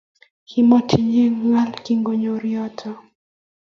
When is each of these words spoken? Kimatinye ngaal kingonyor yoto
Kimatinye 0.49 1.23
ngaal 1.43 1.71
kingonyor 1.83 2.41
yoto 2.53 2.89